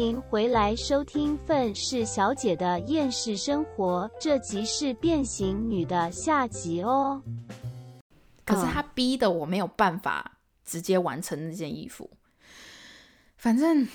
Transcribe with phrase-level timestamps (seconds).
[0.00, 7.22] 迎回来收听愤世小姐的厌世生活，这集是变形女的下集哦。
[8.46, 12.10] 可是他逼的我没有办法直接完成那件衣服。
[13.36, 13.86] 反正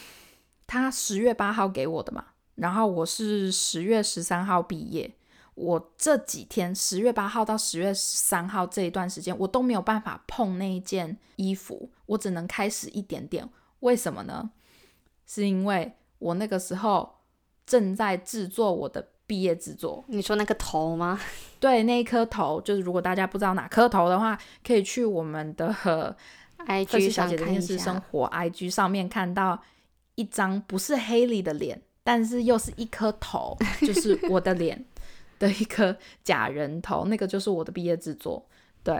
[0.67, 5.11] 他十月八号给我的嘛，然后我是十月十三号毕业。
[5.55, 13.49] 我这几天十月八号到十月三号这一段时间，我都没有办法碰那一件衣服，我只能开始一点点。
[13.79, 14.51] 为什么呢？
[15.25, 17.17] 是因为我那个时候
[17.65, 20.03] 正在制作我的毕业制作。
[20.07, 21.19] 你说那个头吗？
[21.59, 25.73] 对，那一颗头，就是如果大家不知道哪颗头的话，可以去我们的
[26.67, 29.61] IG 小姐的电视生活 IG 上面看到
[30.15, 34.85] 一张不是黑里的脸，但是又是一颗头，就是我的脸。
[35.37, 38.47] 的一颗假人头，那个就是我的毕业制作。
[38.81, 38.95] 对，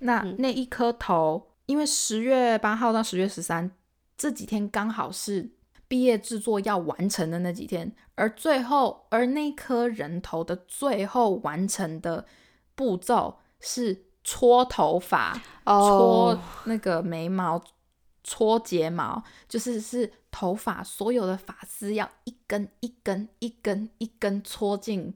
[0.00, 3.70] 那那一颗头，因为十月八号到十月十三
[4.16, 5.48] 这几天刚好是
[5.88, 12.26] 毕业制作要完成的那几天，而最后，而那颗人头的最后完成的
[12.74, 17.60] 步骤是搓头发，搓那个眉毛，
[18.22, 25.14] 搓睫毛，就是是头发所有的发丝要一根一根一根一根搓进。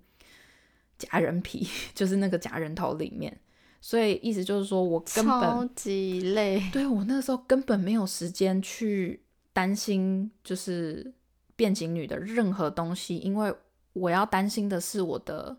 [0.97, 3.37] 假人皮 就是那个假人头里面，
[3.81, 9.21] 所以意思就是说我根本超级累，对我那时候根本没有时间去
[9.53, 11.13] 担心就是
[11.57, 13.55] 变形女的任何东西，因为
[13.93, 15.57] 我要担心的是我的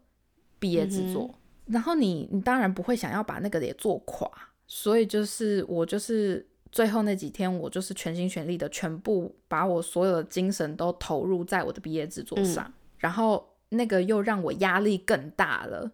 [0.59, 1.33] 毕业制作。
[1.65, 4.29] 然后你你当然不会想要把那个也做垮，
[4.67, 13.49] 所以就是我就是最后那几天，我就是全心全力的全部把我所有的精神都投入在我的毕业制作上，然后。
[13.75, 15.91] 那个又让我压力更大了，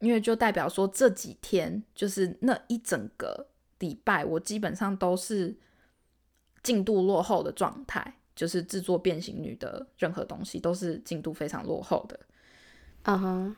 [0.00, 3.46] 因为就代表说这几天就是那一整个
[3.78, 5.56] 礼拜，我基本上都是
[6.62, 12.20] 进度落后的状态，就是制作变形女的任何东西都是进度非常落后的。
[13.02, 13.56] 嗯哼，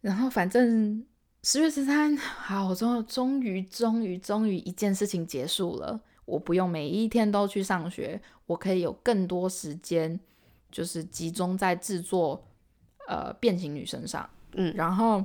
[0.00, 1.04] 然后反正
[1.42, 10.18] 十月十三，好，终终于终于终于一件事情结束了，我不用每一天都去上学，我可以有更多时间，
[10.70, 12.44] 就是集中在制作。
[13.08, 15.22] 呃，变形女身上，嗯，然后，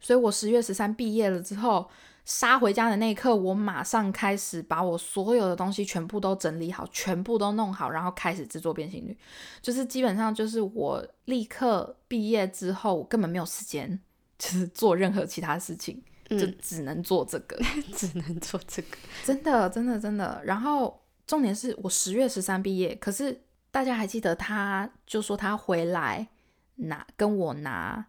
[0.00, 1.88] 所以我十月十三毕业了之后，
[2.24, 9.16] 杀回家的那一刻，我马上开始把我所有的东西全部都整理好，全部都弄好，然后开始制作变形女。
[9.60, 14.00] 就是基本上就是我立刻毕业之后，我根本没有时间，
[14.38, 17.58] 就是做任何其他事情，就只能做这个，
[17.94, 20.40] 只能做这个，真的，真的，真的。
[20.44, 26.28] 然后重点是我十月十三毕业，可是大家还记得，他就说他回来。
[26.76, 28.04] 拿跟我拿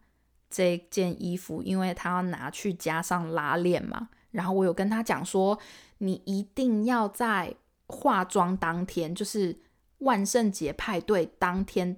[0.49, 4.09] 这件衣服，因为他要拿去加上拉链嘛。
[4.31, 5.57] 然后我有跟他讲说，
[5.99, 7.53] 你一定要在
[7.87, 9.57] 化妆当天，就是
[9.99, 11.97] 万圣节派对当天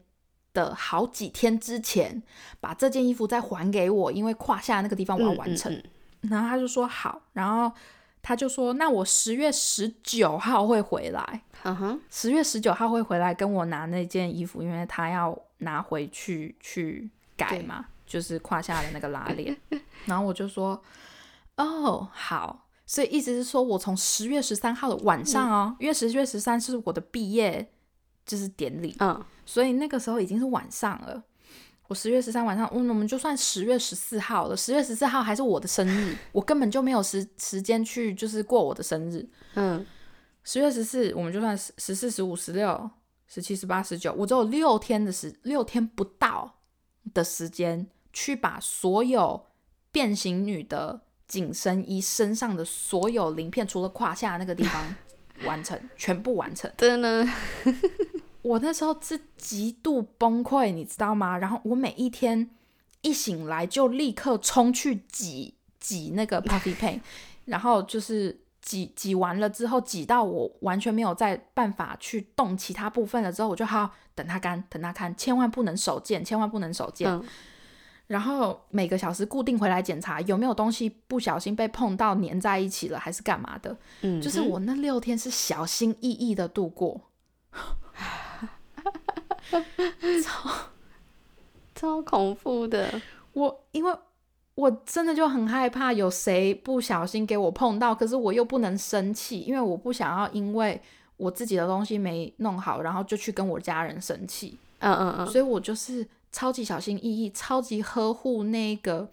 [0.54, 2.22] 的好几天之前，
[2.60, 5.84] 把这件衣服再还给我，因为胯下那个地方我要完成。
[6.22, 7.76] 然后他就说好，然后
[8.22, 11.42] 他就说，那我十月十九号会回来。
[11.64, 15.38] 嗯哼，十月十九号会回来跟我拿那件衣服，因为他要。
[15.60, 19.56] 拿回去去改嘛，就是胯下的那个拉链。
[20.06, 20.82] 然后我就说，
[21.58, 22.68] 哦，好。
[22.86, 27.72] 所以意思是说，我从十月十三号的晚上哦，因为十月十三是我的毕业
[28.26, 31.22] 就是典礼，嗯，所以那个时候已经是晚上了。
[31.90, 34.56] 我十月十三晚上，嗯，我们就算十月十四号了。
[34.56, 39.28] 十月十四号还是我的生日，我根本就没有时时间去就是过我的生日。
[39.56, 39.86] 嗯，
[40.44, 42.90] 十月十四，我们就算十十四、十五、十六。
[43.30, 46.60] 十七、十八、十九，我只有六天的时，六天不到
[47.14, 47.86] 的时间，
[48.20, 49.46] 去把所有
[49.92, 54.96] 变形女的紧身衣身上的所有鳞片，除了胯下那个地方
[55.46, 56.72] 完成，全部完成。
[56.78, 57.24] 真的，
[58.42, 61.38] 我那时候是极度崩溃，你知道吗？
[61.38, 62.50] 然后我每一天
[63.02, 67.02] 一醒来就立刻冲去挤挤那个 puffy paint，
[67.46, 68.42] 然后就是。
[68.60, 77.10] 挤挤完了之后，挤到我完全没有再办法去动其他部分了之后，我就好等它干，等它干，千万不能手贱，千万不能手贱。
[78.08, 83.78] 然后每个小时固定回来检查有没有东西不小心被碰到粘在一起了，还是干嘛的？
[84.02, 87.00] 嗯，就是我那六天是小心翼翼的度过，
[90.24, 90.50] 超
[91.76, 93.02] 超恐怖的。
[93.34, 93.94] 我因为。
[94.58, 100.82] 我真的就很害怕有谁不小心给我碰到，可是我又不能生气，因为我不想要因为
[101.16, 104.58] 我自己的东西没弄好，然后就去跟我家人生气。
[104.80, 105.28] 嗯嗯嗯。
[105.28, 109.10] 所以我就是超级小心翼翼，超级呵护那个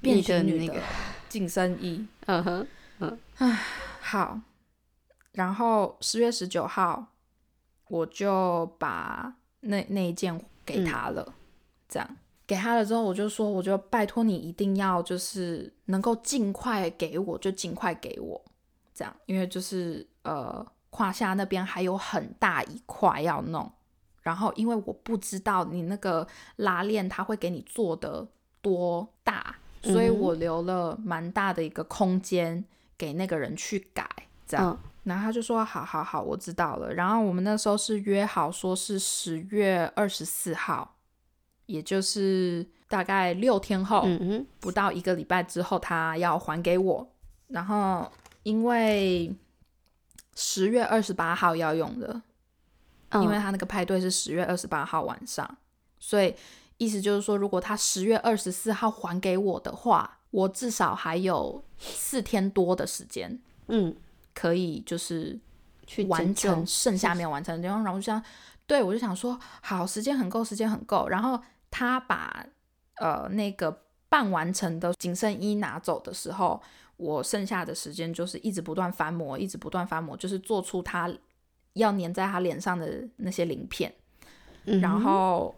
[0.00, 0.74] 变形女的
[1.28, 2.06] 紧身衣。
[2.26, 2.66] 嗯哼，
[2.98, 3.18] 嗯。
[3.36, 3.58] 唉，
[4.00, 4.40] 好。
[5.32, 7.06] 然后十月十九号，
[7.88, 11.34] 我就把那那一件给他了，
[11.88, 12.16] 这样
[12.46, 18.42] 给他了之后，我就说，我就拜托你一定要就是能够尽快给我，就尽快给我，
[18.94, 23.70] 这样，因为就是呃胯下那边还有很大一块要弄，
[24.26, 26.26] 然后因为我不知道你那个
[26.56, 28.26] 拉链它会给你做的
[28.60, 32.64] 多大，所以我留了蛮大的一个空间
[32.98, 34.04] 给那个人去改，
[34.44, 34.70] 这样。
[34.70, 40.96] 嗯然后他就说：“好好好，我知道了。”然后我们那时候是约好说是十月二十四号，
[41.66, 44.04] 也就是大概六天后，
[44.58, 47.08] 不到一个礼拜之后，他要还给我。
[47.46, 48.10] 然后
[48.42, 49.32] 因为
[50.34, 52.20] 十月二十八号要用的，
[53.20, 53.24] 嗯。
[53.24, 55.58] 因为他那个派对是十月二十八号晚上，
[55.98, 56.34] 所以
[56.78, 63.96] 意思就是说，如果他十月二十四号还给我的话，我至少还有四天多的时间嗯。
[64.38, 65.40] 可以就是
[65.86, 68.22] 去完成剩下没有完成的地方，然后我就想，
[68.66, 71.08] 对我就想说，好，时间很够，时间很够。
[71.08, 71.40] 然后
[71.70, 72.44] 他把
[72.96, 76.62] 呃那个半完成的紧身衣拿走的时候，
[76.98, 81.10] 我剩下的时间就是一直不断翻模，一直不断翻模，就是做出他
[81.76, 83.92] 要粘在他脸上的那些鳞片。
[84.82, 85.54] 然后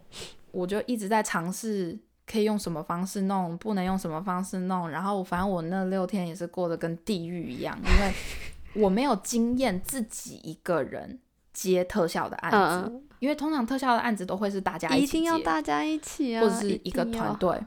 [0.50, 4.91] 我就一直在尝试可以用什么方式弄，不能用什么方式弄。
[4.91, 11.19] 然后反正我那六天也是过得跟地狱一样，因为我没有经验自己一个人
[11.55, 17.59] 接特效的案子，嗯因为通常特效的案子都会是大家嗯，一起一定要接大家一起啊，或者是一个团队。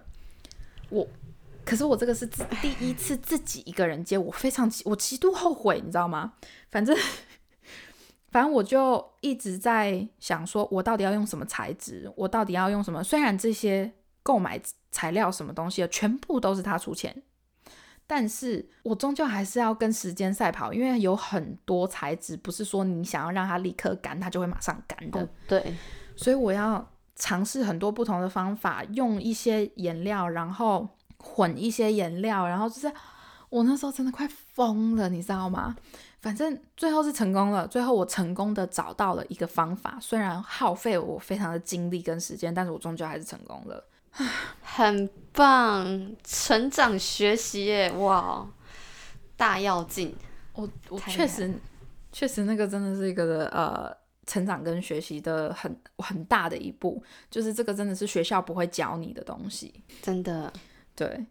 [0.89, 1.06] 我
[1.65, 6.33] 可是我这个是自第一次自己一个人接，我非常我极度后悔，你知道吗？
[6.69, 6.95] 反正
[8.31, 13.04] 反正我就一直在想说，我到底要用什么材质，我到底要用什么？
[13.04, 13.92] 虽然这些
[14.24, 17.22] 购买材料什么东西的全部都是他出钱，
[18.07, 25.22] 但是我终究还是要跟时间赛跑，因为有很多材质不是说你想要让它立刻干，它就会马上干的。
[25.22, 25.75] 哦，对，
[26.16, 30.88] 所以我要尝试很多不同的方法，用一些颜料，然后
[31.18, 32.92] 混一些颜料，然后就是
[33.50, 35.75] 我那时候真的快疯了，你知道吗？
[36.21, 43.83] 反正最后是成功了，最后我成功的找到了一个方法，虽然耗费我非常的精力跟时间，但是我终究还是成功了。
[44.62, 48.47] 很棒，成长学习耶，哇，
[49.35, 50.15] 大要进，
[50.53, 51.51] 我我确实
[52.12, 53.89] 确实那个真的是一个呃
[54.27, 59.83] 成长跟学习的很很大的一步，就是这个真的是学校不会教你的东西。
[60.01, 60.51] 真的，
[60.94, 61.25] 对，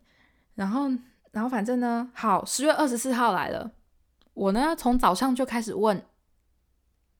[0.55, 0.91] 然后
[1.31, 3.71] 然后反正呢，好，十月二十四号来了，
[4.41, 6.03] 我呢从早上就开始问，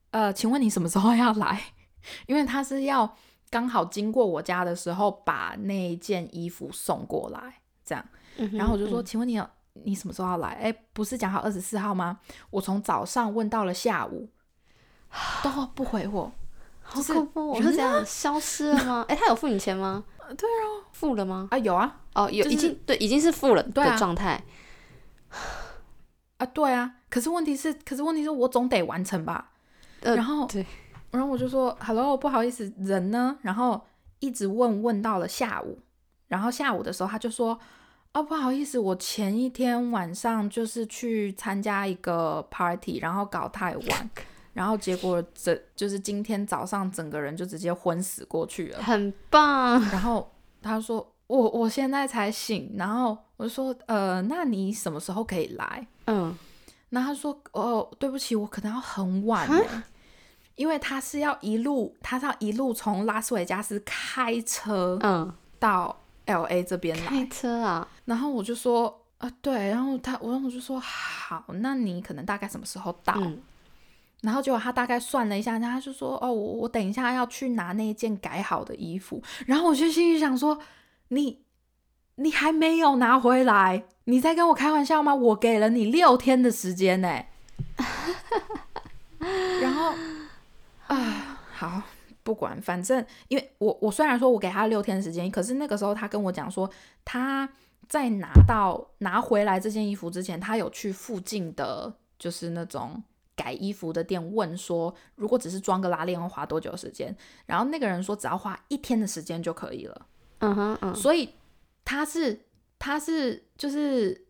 [0.09, 1.61] 呃，请问你什么时候要来？
[2.25, 3.15] 因为他是要
[3.51, 8.03] 刚好经过我家的时候把那件衣服送过来，这样，
[8.53, 10.49] 然后我就说，嗯请问你有你什么时候要来？
[10.63, 12.17] 哎，不是讲好二十四号吗？
[12.49, 14.27] 我从早上问到了下午，
[15.43, 16.31] 都不回我。
[16.81, 19.05] 好恐怖，我人是这样消失了吗？
[19.07, 20.03] 哎，他有付你钱吗？
[20.35, 21.49] 对啊，付了吗？
[21.51, 24.43] 啊，有啊，哦，有，就是已经对，已经是付了对啊的状态。
[26.41, 29.51] 啊，对啊，可是问题是，可是问题是我总得完成吧。
[30.01, 30.65] 呃然后，对，
[31.11, 33.37] 然后我就说，Hello，不好意思，人呢？
[33.43, 33.79] 然后
[34.19, 35.77] 一直问问到了下午，
[36.27, 37.59] 然后下午的时候他就说，
[38.13, 44.09] 哦，不好意思，我前一天晚上就是去参加一个 party，然后搞太晚，
[44.53, 48.81] 然后结果整就是今天早上整个人就直接昏死过去了。
[48.81, 55.87] 很棒，然后他说，我我现在才醒，然后我就说，呃，那你什么时候可以来？
[56.05, 56.37] 嗯，
[56.89, 59.83] 然后他说：“哦，对不起，我可能要很晚欸
[60.55, 67.25] 因为他是要一路，他是要一路从拉斯维加斯开车嗯，到 L A 这边来开。
[67.25, 73.15] 车啊，然后我就说，啊，对，然后他，我我就说好，那你可能大概什么时候到？
[73.17, 73.41] 嗯，
[74.21, 79.23] 然后结果他大概算了一下，他就说，哦，我我等一下要去拿那一件改好的衣服。
[79.47, 80.59] 然后我就心里想说，
[81.07, 81.41] 你
[82.15, 85.13] 你还没有拿回来，你在跟我开玩笑吗？
[85.15, 87.23] 我给了你六天的时间呢。
[89.61, 89.93] 然后
[90.87, 91.81] 啊，好，
[92.23, 96.69] 不管，反正因为我我虽然说我给他六天时间，可是那个时候他跟我讲说，
[97.05, 97.47] 他
[97.87, 103.01] 在拿到拿回来这件衣服之前，他有去附近的，就是那种
[103.35, 107.15] 改衣服的店问说，如果只是装个拉链要花多久时间？
[107.45, 110.05] 然后那个人说只要花一天的时间就可以了。
[110.39, 111.29] 嗯哼，嗯，所以
[111.83, 112.45] 他是
[112.79, 114.27] 他是就是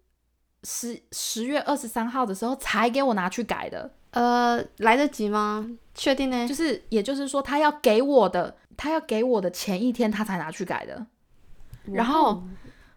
[0.63, 5.69] 十十月二十三号的时候才给我拿去改的，呃，来得及吗？
[5.93, 6.47] 确定呢？
[6.47, 11.05] 就是也就是说他要给我的，他要给我的前一天他才拿去改的。
[11.85, 12.43] 然后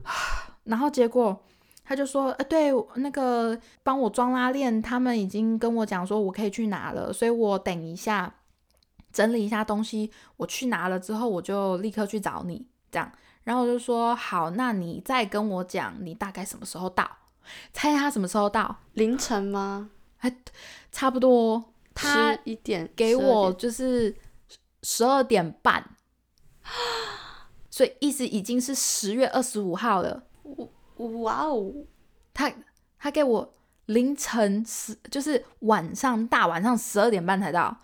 [0.65, 1.43] 然后结果
[1.85, 8.35] 他就说，呃，对，那个帮我装拉链，他们已经跟我讲说我可以去拿了，所以我等一下
[9.13, 13.11] 整理一下东西，我去拿了之后，我就立刻去找你，这样。
[13.45, 17.09] 然后我就说好，那你再跟我讲，你大概什么时候到？
[17.73, 18.77] 猜他什么时候到？
[18.95, 19.91] 凌晨吗？
[20.91, 24.15] 差不多，他一点给我就是
[24.83, 25.91] 十二点半，
[27.69, 30.23] 所以意思已经是十月二十五号了。
[30.97, 31.71] 哇哦，
[32.33, 32.51] 他
[32.99, 33.55] 他给我
[33.87, 37.77] 凌晨十，就是晚上大晚上十二点半才到。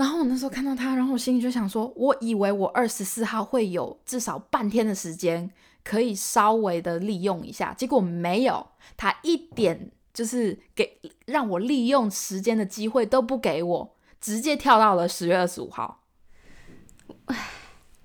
[0.00, 5.50] 然后我那时候看到他，然后我心里就想说，我以为我二十四号会有至少半天的时间
[5.84, 8.66] 可以稍微的利用一下，结果没有，
[8.96, 16.00] 他一点就是给让我利用时间的机会都不给我，直接跳到了十月二十五号。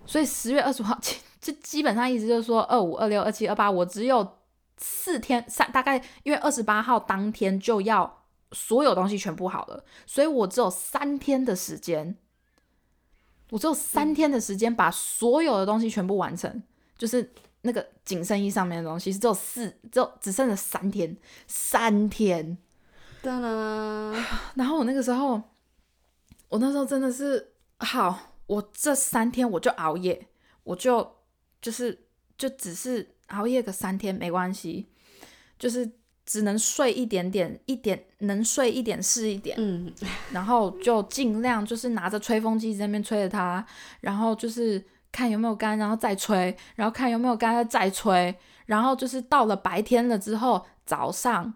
[0.05, 4.35] 所以十月二十五号，其这基本上意思就是说，二五、二六、二七、二八，我只有
[4.77, 8.24] 四天三，大概因为二十八号当天就要
[8.55, 12.15] 所有东西全部好了，所以我只有三天的时间，
[13.49, 16.63] 我只有三天的时间把所有的东西全部完成，
[16.97, 22.57] 就是那个紧身衣上面的东西，只有四，只有只剩了三天，三天。
[23.21, 24.23] 噔噔，
[24.55, 25.41] 然后我那个时候，
[26.47, 30.27] 我那时候真的是好，我这三天我就熬夜，
[30.63, 31.17] 我就
[31.59, 32.05] 就是
[32.37, 34.87] 就只是熬夜个三天没关系，
[35.57, 35.91] 就是
[36.25, 39.93] 只能睡一点点，一点能睡一点是一点，嗯，
[40.31, 43.65] 然后就尽量就是拿着吹风机在那边吹着它，
[44.01, 51.53] 然后就是看有没有干，然后再吹，然后看有没有干再吹，然后就是到了白天了之后，早上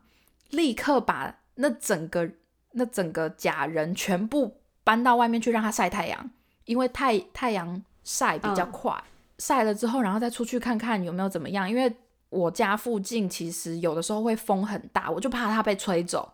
[0.52, 2.30] 立刻把那整个
[2.74, 6.30] 那整个假人全部搬到外面去让它晒太阳，
[6.66, 8.72] 因为太太阳晒比较嗯。
[8.72, 9.04] 快，
[9.40, 11.92] 晒了之后然后再出去看看有没有怎么样，因为
[12.29, 16.31] 我家附近其实有的时候会风很大，我就怕它被吹走。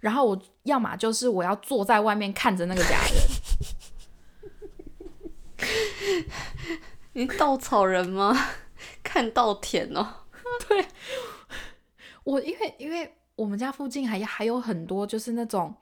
[0.00, 2.98] 然后我要么就是我要坐在外面看着那个假
[5.58, 6.26] 人，
[7.14, 8.36] 你稻草人吗？
[9.02, 10.06] 看稻田哦。
[10.68, 10.86] 对
[12.22, 15.74] 我因为因为我们家附近还还有很多就是那种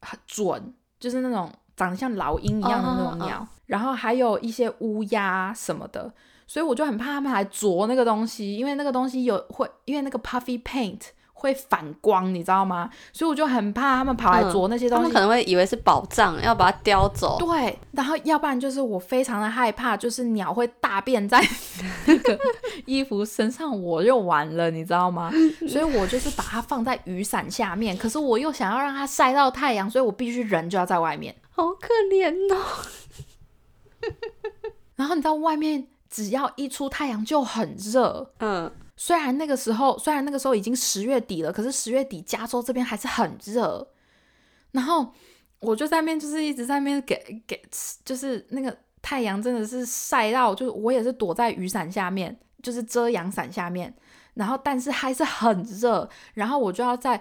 [0.00, 6.12] 很准，就是那种长得像老鹰一样的那种鸟，然后还有一些乌鸦什么的，
[6.46, 11.00] 所以我就很怕他们来啄那个东西，因为那个东西有会因为那个 puffy paint
[11.32, 12.88] 会反光，你知道吗？
[13.12, 15.20] 所以我就很怕他们跑来嗯啄那些东西他们可。
[15.20, 17.36] 能会以为是宝藏，要把它叼走。
[17.38, 21.42] 对，然后要不然就是我非常的害怕，就是鸟会大便在
[22.06, 22.38] 那个
[22.86, 25.30] 衣服身上，我就完了，你知道吗？
[25.68, 31.34] 所以我就是把它放在雨伞下面，可是我又想要让它晒到太阳，所以我必须人就要在外面。
[31.50, 32.58] 好可怜哦。
[34.96, 43.90] 然后你知道外面只要一出太阳就很热，嗯，虽然那个时候虽然那个时候已经十月底了，可是十月底加州这边还是很热。
[44.70, 45.12] 然后
[45.58, 47.60] 我就在那边就是一直在那边给给，
[48.04, 53.92] 就是那个太阳真的是晒到，就是我也是躲在雨伞下面，就是遮阳伞下面，
[54.34, 57.20] 然后但是还是很热，然后我就要在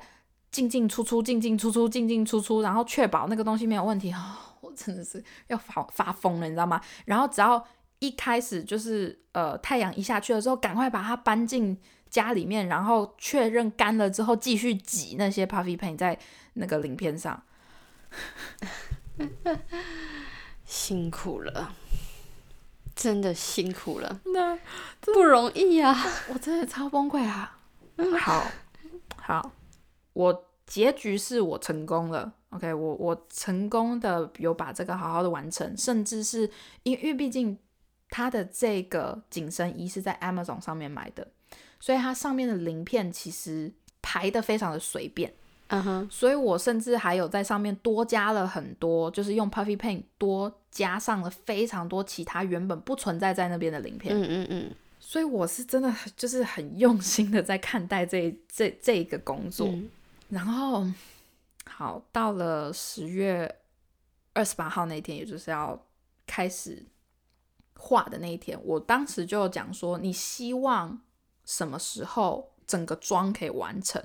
[0.52, 6.80] 进进出出进进出出进进出出，然后确保那个东西没有问题啊、我真的是要发发疯了，你知道吗？
[7.06, 7.66] 然后只要
[8.04, 11.80] 一开始就是呃太阳一下去了之后，赶快把它搬进
[12.10, 16.20] 家里面，然后确认干了之后，继续挤那些 puffy paint 在
[16.56, 17.42] 那个鳞片上。
[20.66, 21.74] 辛苦了，
[22.94, 24.60] 真的辛苦了，那
[25.00, 25.96] 不容易啊。
[26.28, 27.58] 我真的超崩溃啊！
[28.20, 28.46] 好，
[29.16, 29.52] 好，
[30.12, 32.34] 我结局是我成功了。
[32.50, 36.50] OK，我我成功的有把这个好好的完成，甚至是
[36.84, 37.58] 因因为毕竟
[38.16, 41.28] 它的这个紧身衣是在 Amazon 上面买的，
[41.80, 45.34] 所以它上面的鳞片其实排的非常的随便。
[45.70, 54.16] 嗯哼，所以我甚至还有在上面多加了很多，就是用 puffy paint 多加上了非常多其他原本不存在在那边的鳞片。
[54.16, 59.68] 嗯嗯嗯，所以我是真的就是很用心的在看待这这这一个工作。
[59.68, 59.90] 嗯
[60.30, 60.86] 然后
[61.66, 63.56] 好，到了十月
[64.34, 65.80] 二十八号那天，也就是要
[66.28, 66.84] 开始
[67.76, 71.02] 画的那一天，我当时就讲说，你希望
[71.46, 74.02] 什么时候整个妆可以完成？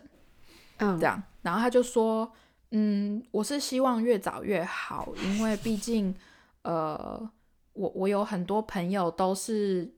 [0.78, 2.30] 嗯这样，然后他就说，
[2.70, 6.14] 嗯，我是希望越早越好，因为毕竟，
[6.62, 7.30] 呃，
[7.72, 9.92] 我我有很多朋友都是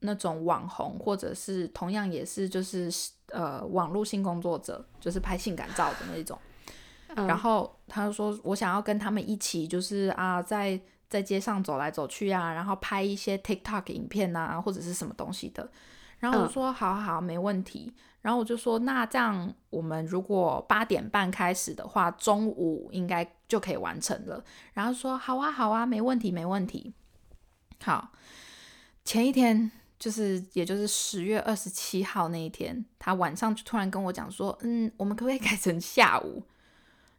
[0.00, 2.90] 那种网红，或者是同样也是就是
[3.28, 6.38] 呃网络性工作者，就是拍性感照的那种。
[7.16, 15.70] 嗯然后他就说，我想要跟他们一起，就是啊，在在街上走来走去啊，然后拍一些 TikTok 影片啊，或者是什么东西的。
[16.18, 17.92] 然后我说好好没问题。
[18.22, 24.42] 然后我就说那这样我们如果八点半开始的话，中午应该就可以完成了。
[24.72, 26.94] 然后说好啊好啊，没问题没问题。
[27.82, 28.12] 好，
[29.04, 36.42] 前一天就是也就是十月二十七号那一天，他晚上就突然跟我讲说，嗯，我们可不可以改成下午？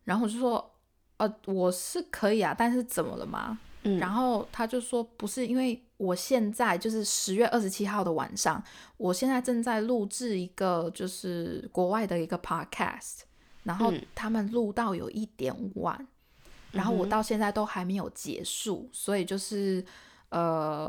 [0.06, 0.74] 然后我就说，
[1.18, 3.60] 呃，我是可以啊，但是怎么了吗？
[3.86, 8.62] 嗯，然后他就说不是，因为我现在就是十月二十七号的晚上，
[8.98, 13.20] 我现在正在录制一个就是国外的一个 podcast，
[13.64, 14.02] 然后嗯。
[14.14, 16.08] 他们录到有一点晚，
[16.72, 19.86] 然后我到现在都还没有结束，所以就是
[20.30, 20.88] 呃，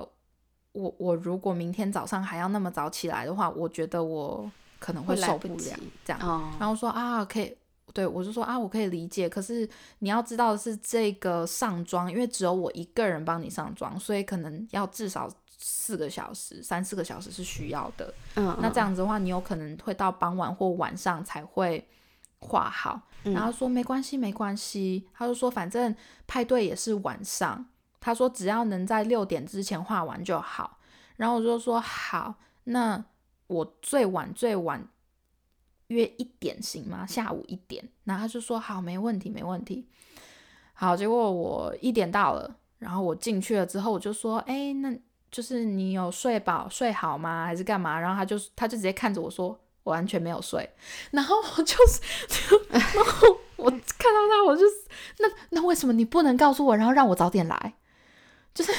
[0.73, 6.21] 我我如果明天早上还要那么早起来的话，我觉得我可能会受不了这样。
[6.23, 7.55] 哦，然后说啊，可以，
[7.97, 9.26] 对我就说啊，我可以理解。
[9.26, 9.67] 可是
[10.00, 15.26] 你要知道的是，这个上妆，因为只有我一个人帮你上妆，所以可能要至少
[15.57, 18.12] 四个小时、三四个小时是需要的。
[18.35, 21.88] 嗯，那这样子的话，你有可能会到傍晚或晚上才会
[22.41, 23.00] 画好。
[23.25, 25.09] 嗯，然后说没关系，没关系。
[25.15, 27.65] 他就说反正派对也是晚上，
[27.99, 30.79] 他说只要能在六点之前画完就好。
[31.17, 32.35] 然后我就说好，
[32.65, 33.03] 那
[33.47, 34.87] 我最晚最晚
[35.88, 37.07] 约一点行吗？
[37.07, 37.88] 下午一点。
[38.05, 39.87] 然后他就说好，没问题，没问题。
[40.75, 44.95] 好，结果我一点到了，然后我进去了之后，我就说，哎，那
[45.31, 47.47] 就是你有睡饱睡好吗？
[47.47, 47.99] 还是干嘛？
[47.99, 50.69] 然后他就他就直接看着我说，我完全没有睡。
[51.11, 52.00] 然后我就是，
[52.71, 54.64] 然后我看到他，我就
[55.19, 57.75] 那那为什么你不能告诉我，然后让我早点来？
[58.55, 58.73] 就是，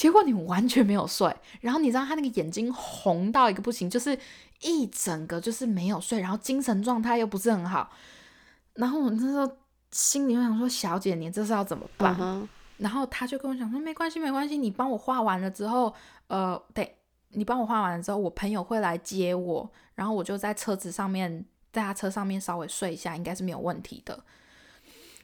[0.00, 1.30] 结果你完全没有睡，
[1.60, 4.18] 然后你知道他那个眼睛红到一个不行，就是
[4.62, 7.92] 一整个就是没有睡，然后精神状态又不是很好。
[8.72, 9.58] 然后我那时候
[9.90, 12.48] 心里面想说，小姐你这是要怎么办？
[12.78, 15.94] 然后他就跟我讲说，没关系，没关系，你帮我画完了之后，
[16.28, 16.96] 呃，对，
[17.32, 24.14] 你帮我画完了之后，我朋友会来接我，然后我就在车子上面，在他车上面稍微睡一下，应该是没有问题的。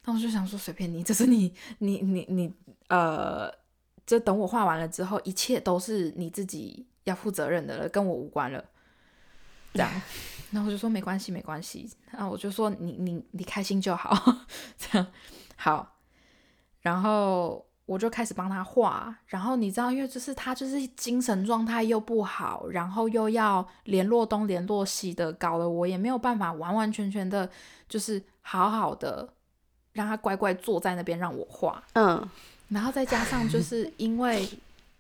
[0.05, 2.53] 然后我就想说，随便你，这是你，你，你，你，
[2.89, 3.51] 呃，
[4.07, 8.65] 就等我画完了之后，一切都是你自己要负责任的了，跟我无关了。
[9.75, 9.91] 这样，
[10.53, 11.91] 然后我就说没关系，没关系。
[12.11, 14.17] 然后我就说你你你开心就好，
[14.79, 15.07] 这样
[15.57, 15.97] 好。
[16.81, 27.51] 然后我就开始帮他画，然后你知道，因为就是他就是精神状态又不好，然后又要联络东联络西的，搞得我也没有办法完完全全的，
[27.89, 29.29] 就是好好的
[29.93, 31.83] 让他乖乖坐在那边让我画。
[31.95, 32.27] 嗯，
[32.69, 34.49] 然后再加上就是 因为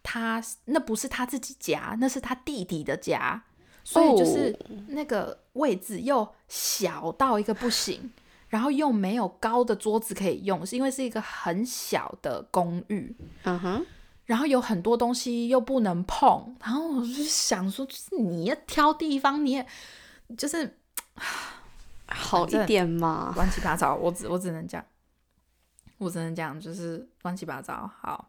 [0.02, 3.42] 他那不是他自己家，那是他弟弟的家，
[3.82, 4.56] 所以就是
[4.88, 8.10] 那个位置又小到一个不行，
[8.48, 13.86] 然后又没有高的桌子可以用，是因为是一个很小的公寓，嗯哼，
[14.26, 19.66] 然后有很多东西又不能碰，然后我就想说，就是你要挑地方，你也
[20.38, 20.78] 就是
[22.06, 24.84] 好一点嘛，乱七八糟，我只我只能讲，
[25.98, 27.90] 我只能讲就是乱七八糟。
[28.00, 28.28] 好，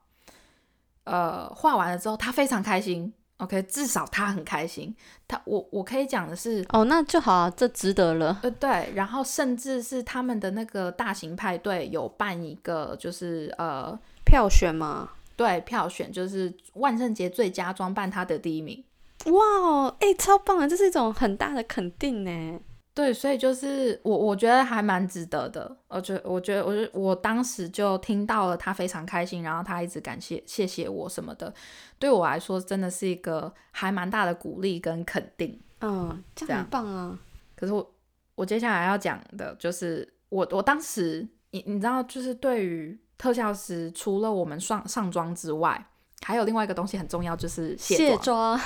[1.03, 3.13] 呃，画完了之后，他非常开心。
[3.37, 4.95] OK，至少他很开心。
[5.27, 18.83] 他我我可以讲的是，哦，那就好啊，这值得了，呃，对，然后甚至是他们的那个大型派对有办一个，就是呃，票选嘛，对，票选就是万圣节最佳装扮，他的第一名。
[19.25, 22.59] 哇哦，哎，超棒啊，这是一种很大的肯定呢，
[22.97, 25.77] 对，所以就是我我觉得还蛮值得的。
[25.87, 31.53] 我觉我觉得我就我当时就听到了他非常开心，然后他一直感谢谢谢我什么的，
[31.99, 35.61] 对我来说真的是一个还蛮大的鼓励跟肯定。
[35.81, 37.19] 嗯，这这样棒啊，
[37.55, 37.93] 可是我
[38.33, 45.87] 我接下来要讲的就是我我当时你你知道就是对于特效师，除了我们上上妆之外，
[46.23, 48.17] 还有另外一个东西很重要，就是卸。
[48.17, 48.59] 妆，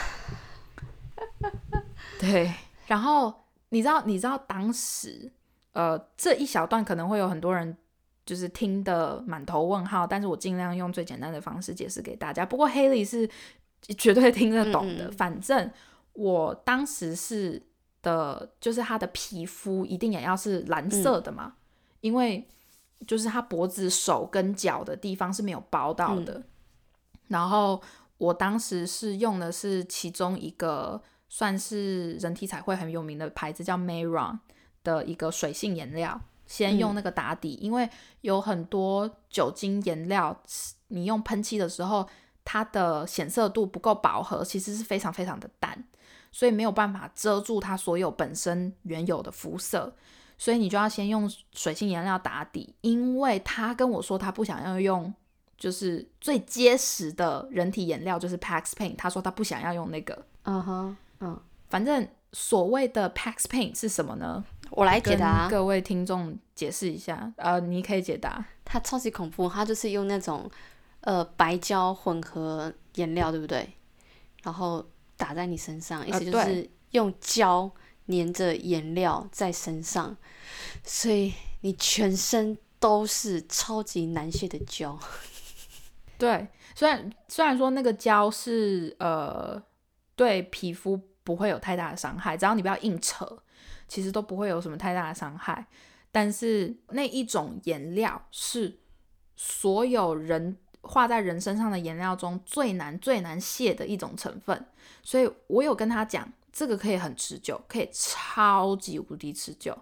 [2.18, 2.54] 对，
[2.88, 3.41] 然后
[3.72, 5.32] 你知道，你知道当时，
[5.74, 7.76] 呃，这一小段可能会有很多人
[8.26, 12.46] 就是听的满头问号，但是我尽量用最简单的方式解释给大家。
[12.46, 13.30] 不过 Haley 是
[13.98, 15.72] 绝对听得懂的，嗯嗯反正
[16.14, 17.62] 我当时是
[18.02, 21.56] 的，就是他的皮肤一定也要是蓝色的嘛，
[22.02, 22.48] 因为
[23.08, 26.44] 就是他脖子、手跟脚的地方是没有包到的。
[27.30, 27.82] 然后
[28.18, 31.02] 我当时是用的是其中一个
[31.34, 34.38] 算是人体彩绘很有名的牌子，叫 Mayron
[34.84, 36.20] 的一个水性颜料。
[36.46, 37.90] 先用那个打底，因为
[38.20, 40.38] 有很多酒精颜料，
[40.90, 42.06] 你用喷漆的时候，
[42.44, 45.86] 它的显色度不够饱和，其实是非常非常的淡，
[46.30, 49.96] 所以没有办法遮住它所有本身原有的肤色。
[50.38, 55.14] 所以你就要先用水性颜料打底，因为他跟我说他不想要用
[55.58, 60.26] 就是最结实的人体颜料，就是 Pax Paint，他说他不想要用那个。
[60.44, 64.44] 嗯哼，嗯，反正所谓的 Pax Paint 是什么呢？
[64.72, 65.50] 我来解跟答。
[65.50, 67.32] 各位听众解释一下。
[67.38, 68.44] 呃，你可以解答。
[68.66, 70.50] 它超级恐怖，它就是用那种
[71.02, 73.70] 呃白胶混合颜料，对不对？
[74.44, 74.86] 然后
[75.18, 77.70] 打在你身上，意思就呃是用胶
[78.08, 80.16] 粘着颜料在身上，
[80.84, 84.98] 所以你全身都是超级难卸的胶。
[86.18, 89.62] 对，虽然虽然说那个胶是呃
[90.16, 93.42] 对皮肤不会有太大的伤害，只要你不要硬扯，
[93.88, 95.66] 其实都不会有什么太大的伤害。
[96.12, 98.80] 但是那一种颜料是
[99.36, 104.66] 所有人画在人身上的颜料中最难最难卸的一种成分，
[105.04, 109.78] 所以我有跟他讲，这个可以很持久，可以超级无敌持久。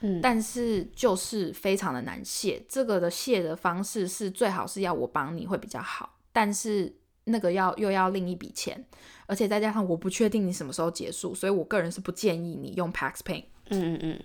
[0.00, 2.62] 嗯，但是就是非常的难卸。
[2.68, 8.84] 这个的卸的方式是最好是要我帮你会比较好，但是那个要又要另一笔钱，
[9.26, 13.44] 而且再加上我不确定你什么时候结束，所以我个人是不建议你用 Pax Paint。
[13.70, 14.24] 嗯嗯嗯，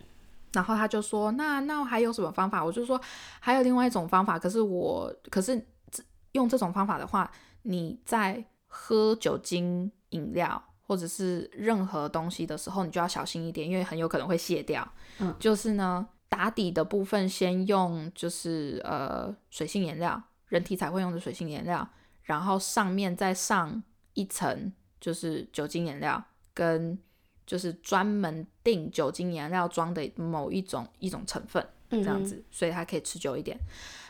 [0.53, 3.01] 然后他就说：“那那还有什么方法？”我就说
[3.41, 5.57] ：“还有另外一种方法，可是我可是
[5.89, 7.31] 这用这种方法的话，
[7.63, 14.87] 你在喝酒精饮料或者是任何东西的时候，你就要小心一点，因为很有可能会卸掉。
[15.19, 21.87] 嗯就是呢，打底的部分先用就是呃水性颜料，人体才会用的水性颜料，
[22.21, 23.81] 然后上面再上
[24.13, 26.97] 一层就是酒精颜料跟。
[27.43, 33.59] 就是专门定酒精颜料装的某一种一种成分，嗯这样子，所以它可以持久一点。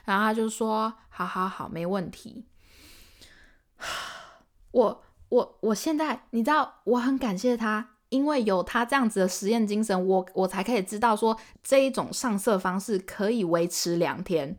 [0.06, 2.46] 然后他就说：“好好好，没问题。
[4.70, 14.56] ”我我我现在你知道，我很感谢他，因为有他这样子的实验精神，我我才可以知道说这一种上色方式可以维持两天。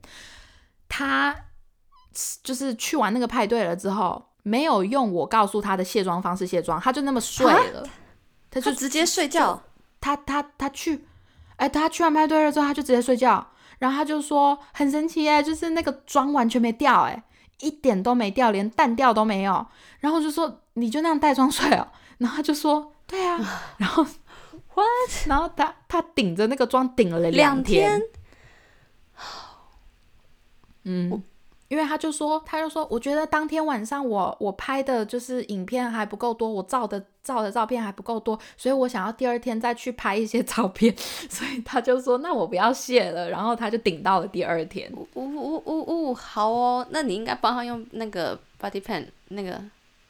[0.89, 1.37] 他
[2.43, 7.87] 就是去完那个派对了之后，没有用我告诉他的卸妆方式卸妆，他就那么睡了，
[8.51, 9.63] 他就直接睡觉。
[10.01, 11.05] 他他他去，
[11.57, 13.47] 哎，他去完派对了之后，他就直接睡觉，
[13.79, 17.23] 然后他就说很神奇哎，就是那个妆完全没掉哎，
[17.61, 19.65] 一点都没掉，连淡掉都没有。
[20.01, 21.87] 然后我就说你就那样带妆睡哦，
[22.19, 23.39] 然后他就说对啊，
[23.79, 24.05] 然后
[24.75, 25.29] What？
[25.29, 28.03] 然后他他顶着那个妆顶了两天，天
[30.83, 31.23] 嗯。
[31.73, 40.95] 因为他就说，他就说，我觉得当天晚上我我拍的就是影片还不够多，我照的照的照片还不够多，所以我想要第二天再去拍一些照片，
[41.31, 44.93] 所以他就说，那我不要谢了，然后他就顶到了第二天。
[44.93, 49.59] 呜呜呜呜呜，好哦，那你应该帮他用那个 body pen 那个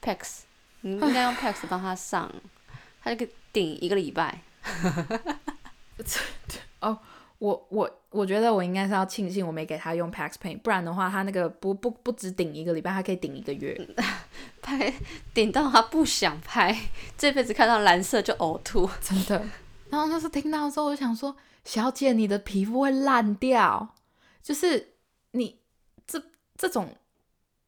[0.02, 0.40] pex，
[0.80, 2.28] 你应该用 pex 帮他上，
[3.04, 4.40] 他就可以顶一个礼拜。
[7.42, 13.76] 我我我觉得我应该是要庆幸我没给他用 Pax Paint，不然的话，他那个不不不止顶一个礼拜，他可以顶一个月。
[14.62, 14.94] 拍
[15.34, 16.72] 顶到他不想拍，
[17.18, 18.88] 这辈子看到蓝色就呕吐。
[19.00, 19.44] 真的。
[19.90, 23.96] 然后就是听到的时候，我就想说，小姐，你的皮肤会烂掉，
[24.40, 24.94] 就是
[25.32, 25.58] 你
[26.06, 26.22] 这
[26.56, 26.90] 这种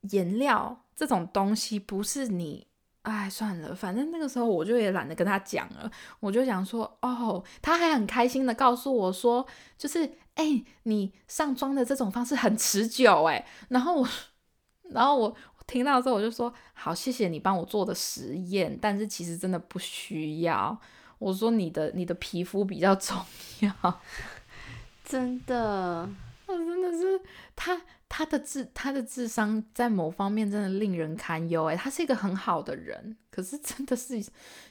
[0.03, 2.69] 颜料这种东西，不是你。
[3.05, 5.91] 哎，算了，反正那个时候我就也懒得跟他讲了，
[6.21, 14.09] 我就想说，哦，他还很开心的告诉我说，就是，哎、你上妆的这种方式很持久，哎，然后我，
[14.91, 20.81] 然后我我听到之后我就说，好，谢谢你帮我做的实验，但是其实真的不需要。
[21.19, 23.17] 我说你的你的皮肤比较重
[23.61, 24.01] 要，
[25.05, 26.09] 真的，
[26.47, 27.21] 我真的是
[27.55, 27.83] 他
[28.17, 34.17] 他的智他的智商在某方面真的令人堪忧哎，他是一个很好的人，可是真的是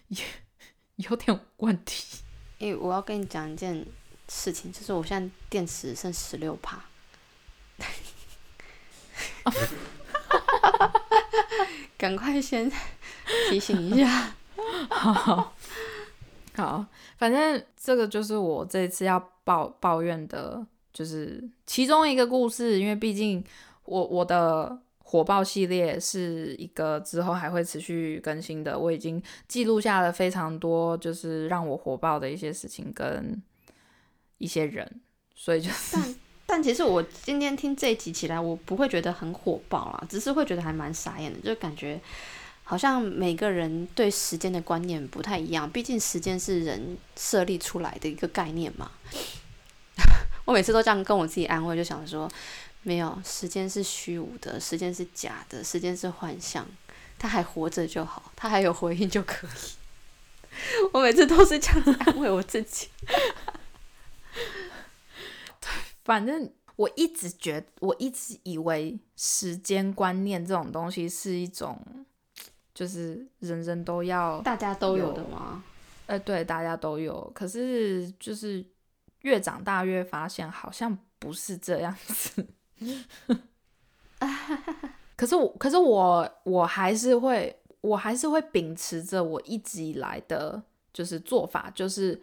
[0.08, 0.18] 有
[1.10, 2.20] 有点问题。
[2.58, 3.86] 因为我要跟你讲一件
[4.30, 6.86] 事情，就是我现在电池剩十六帕，
[11.98, 12.72] 赶快先
[13.50, 14.34] 提醒一下。
[14.90, 15.54] 好，
[16.56, 16.86] 好，
[17.18, 22.80] 反正这个就是我这次要抱抱怨的，就是其中一个故事。
[22.80, 23.44] 因为毕竟
[23.86, 33.42] 我我的火爆系列是一个之后还会持续更新的，我已经记录下了非常多，就是让我火爆的一些事情跟
[34.38, 35.02] 一些人，
[35.36, 42.00] 所以就是但 但其实我今天听这一集起来，我不会觉得很火爆啦，只是会觉得还蛮傻眼的，就感觉
[42.64, 48.92] 好像每个人对时间的观念不太一样，毕竟时间是人设立出来的一个概念嘛。
[50.46, 52.30] 我每次都这样跟我自己安慰，就想说，
[52.82, 56.68] 没有，时间是虚无的，时间是假的，时间是幻象，
[57.18, 59.52] 他还活着就好，他还有回应就可以。
[60.94, 62.90] 我每次都是这样子安慰我自己。
[66.04, 71.80] 反正我一直觉，我一直以为时间观念这种东西是一种，
[72.76, 75.64] 就是人人都要，大家都有的吗？
[76.06, 77.32] 呃，对，大家都有。
[77.34, 78.64] 可是就是
[79.24, 82.48] 越长大越发现，好像不是这样子。
[85.18, 90.62] 可是我，可是我，我还是会，我还是会秉持着我一直以来的，
[90.94, 92.22] 就是做法，就是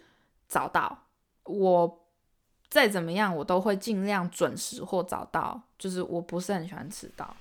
[0.48, 1.06] 早到。
[1.44, 2.06] 我
[2.68, 5.60] 再怎么样，我都会尽量准时或早到。
[5.78, 7.34] 就是我不是很喜欢迟到。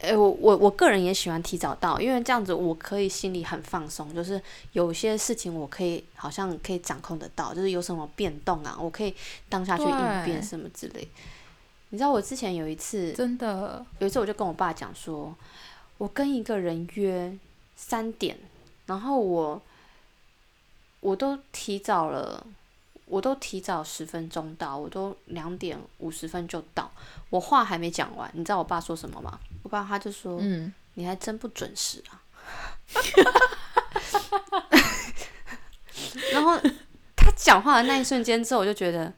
[0.00, 4.14] 哎，我我我个人也喜欢提早到，因为这样子我可以心里很放松。
[4.14, 4.40] 就是
[4.72, 9.14] 有些事情我可以好像可以掌控得到，就是有什么变动啊，我可以
[9.48, 11.08] 当下去应变什么之类。
[11.90, 15.34] 你知道我之前有一次，真的有一次我就跟我爸讲说，
[15.96, 17.32] 我跟一个人约
[17.76, 18.36] 三点，
[18.86, 19.62] 然后我
[21.00, 22.44] 我都提早了，
[23.06, 26.90] 我都提早十分钟到，我都两点五十分就到，
[27.30, 29.38] 我话还没讲完，你知道我爸说什么吗？
[29.62, 32.22] 我爸他就说，嗯，你还真不准时啊。
[36.32, 36.58] 然后
[37.16, 39.12] 他讲话的那一瞬间之后，我就觉得，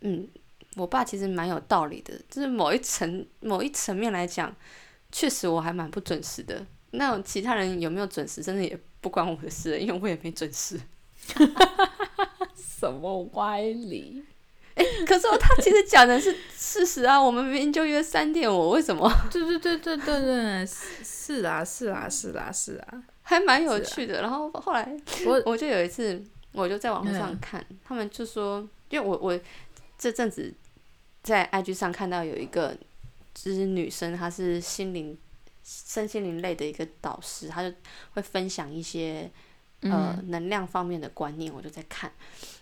[0.00, 0.28] 嗯。
[0.76, 4.54] 我爸其实蛮有道理的，就是某一层某一层面来讲，
[5.10, 6.64] 确实我还蛮不准时的。
[6.92, 10.80] 那其他人有没有准时，真的也不关我的事，因为我也没准时。
[12.78, 14.22] 什么歪理？
[14.74, 17.20] 哎，可是他其实讲的是事实啊。
[17.20, 19.10] 我们明明就约三点，我为什么？
[19.30, 24.20] 对对对对对对，是是啊是啊是啊是啊，还蛮有趣的。
[24.22, 29.38] 然后后来我我就有一次，我就在网络上看，他们就说，因为我我
[29.98, 30.54] 这阵子。
[31.20, 32.74] 在 IG 上看到有一个
[33.34, 35.18] 就是女生，她是心灵、
[35.62, 37.74] 身心灵类的一个导师，她就
[38.14, 39.30] 会分享一些
[39.80, 41.52] 呃能量方面的观念。
[41.52, 42.12] 我就在看，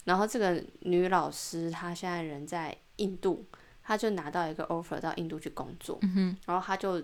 [0.04, 3.44] 然后这个女老师她现在人在印度，
[3.82, 5.98] 她就拿到一个 offer 到印度去工作，
[6.46, 7.02] 然后她就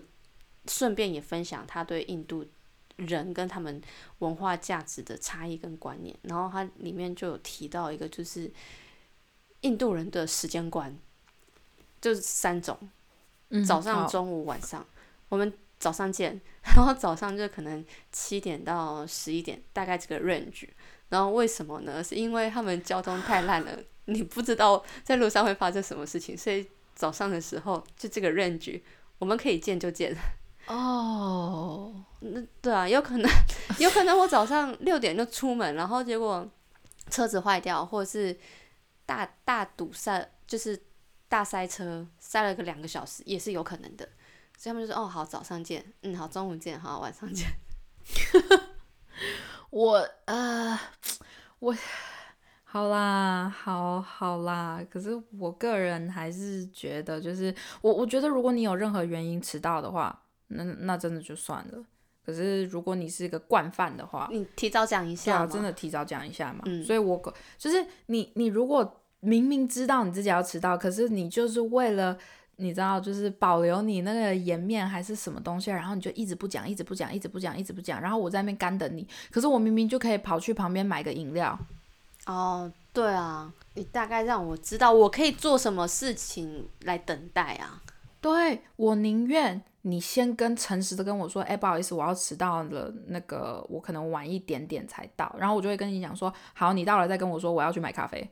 [0.67, 2.45] 顺便也分享她对印度
[2.97, 3.81] 人跟他们
[4.19, 6.15] 文化价值的差异跟观念。
[6.23, 8.51] 然后她里面就有提到一个，就是
[9.61, 10.95] 印度人的时间观。
[12.01, 12.77] 就是三种，
[13.65, 14.85] 早上、中午、晚上。
[15.29, 20.69] 我们早上见， 然后早上就可能七点到十一点，大概这个 range。
[21.09, 22.01] 然后为什么呢？
[22.01, 26.65] 是因为他们交通太烂了， 你不知道在路上会发生什么事情，所以
[26.95, 28.81] 早上的时候就这个 range，
[29.19, 30.15] 我们可以见就见。
[30.67, 33.29] 哦， 那对啊，有可能，
[33.79, 36.49] 有可能我早上六点就出门，然后结果
[37.09, 38.39] 车子坏掉，或者是
[39.05, 40.81] 大大堵塞，就是。
[41.29, 44.07] 大塞车塞了个两个小时也是有可能的，
[44.63, 47.49] 所以他们就说：“哦，好，早上见，嗯，好，中午见，好，晚上见。
[49.69, 50.79] ”我呃，
[51.59, 51.75] 我
[52.63, 61.83] 好啦，好好啦，可是我个人还是觉得，就是我我觉得，如果你有任何原因迟到的话，那那真的就算了。
[62.25, 66.61] 可是如果你是一个惯犯的话，你提早讲一下，真的提早讲一下嘛。
[66.67, 67.21] 嗯，所以我
[67.57, 69.01] 就是你，你如果。
[69.25, 72.17] 明明知道你自己要迟到，可是你就是为了
[72.63, 79.07] 你知道，就是保留你那个颜面还是什么东西，然后你就一直不讲，一直不讲，一直不讲，一直不讲，然后我在那边干等你。
[79.29, 81.59] 可是我明明就可以跑去旁边买个饮料。
[82.25, 87.81] 哦，对啊，你大概让我知道我可以做什么事情来等待啊？
[88.21, 98.29] 对我宁愿你先跟诚实的跟我说，哎，不好意思，我要迟到了，那个我可能晚一点点才到，然后我就会跟你讲说，好，你到了再跟我说，我要去买咖啡。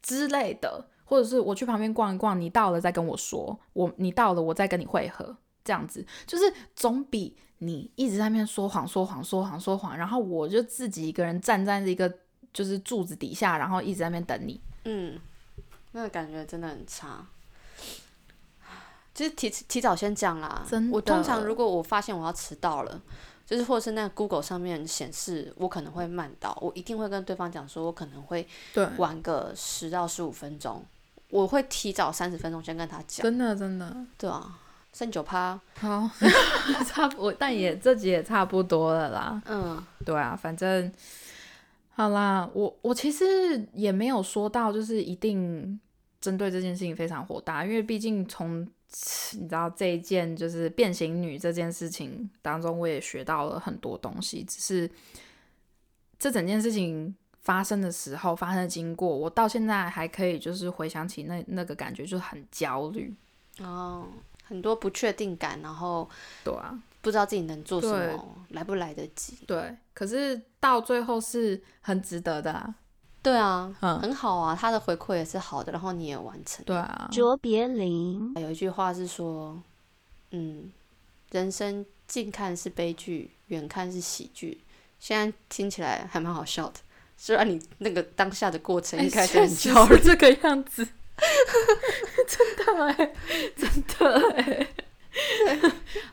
[0.00, 12.12] 之类的，或者是我去旁边逛一逛，你到了再跟我说，我你到了我再跟你会合，这样子就是总比你一直在那边说谎说谎说谎说谎，然后我就自己一个人站在一个
[12.52, 15.18] 就是柱子底下，然后一直在那边等你，嗯，
[15.92, 17.26] 那个感觉真的很差。
[19.14, 23.00] 其实提提早先讲啦，我通常如果我发现我要迟到了。
[23.46, 28.48] 就是或者是那 Google 上面显示我可能会慢到，我一定会跟对方讲说，我可能会
[28.96, 30.82] 晚个十到十五分钟，
[31.34, 33.24] 我会提早三十分钟先跟他讲。
[33.24, 34.56] 真的真的，对啊，
[34.92, 36.08] 剩九趴，好，
[36.86, 39.42] 差不，但也这集也差不多了啦。
[39.46, 40.92] 嗯，对啊，反正
[41.90, 43.26] 好啦，我我其实
[43.72, 45.80] 也没有说到就是一定
[46.20, 48.66] 针对这件事情非常火大，因为毕竟从。
[49.32, 54.44] 你知道这一件就是变形女这件事情当中，我也学到了很多东西。
[54.44, 54.88] 只是
[56.16, 57.12] 这整件事情
[57.44, 63.14] 发生的时候，发生的经过，我到现在还可以就是回想起那那个感觉，就是很焦虑
[63.60, 64.06] 哦，
[64.44, 66.08] 很多不确定感，然后
[66.42, 69.38] 对啊，不知道自己能做什么，来不来得及？
[69.46, 72.52] 对，可是到最后是很值得的。
[72.52, 72.74] 啊
[73.24, 76.62] 对啊，嗯很好啊，他的回馈也是好的，然后你也完成。
[76.66, 79.58] 对啊，卓别林，有一句话是说，
[80.32, 80.70] 嗯，
[81.30, 84.60] 人生近看是悲剧，远看是喜剧。
[84.98, 86.74] 现在听起来还蛮好笑的，
[87.16, 89.96] 虽然你那个当下的过程应该是很焦虑。
[89.96, 90.86] 是这个样子，
[92.26, 93.12] 真的哎，
[93.56, 94.66] 真的哎。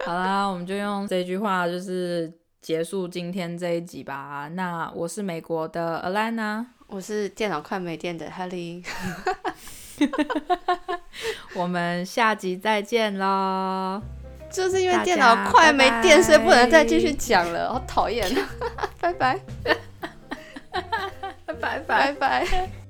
[0.05, 4.47] 好啦，我们就用这句话就是结束今天这一集吧。
[4.53, 8.85] 那我是美国的 Alana，我是电脑快没电的 Helly，
[11.55, 14.01] 我们下集再见喽。
[14.51, 18.29] 就是因为电脑快没电，所以不能再继续讲了，好讨厌。
[18.99, 19.39] 拜拜，
[21.60, 22.13] 拜拜。
[22.13, 22.81] 拜拜。